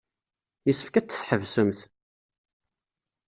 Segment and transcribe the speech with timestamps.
[0.67, 1.79] Yessefk ad t-tḥebsemt.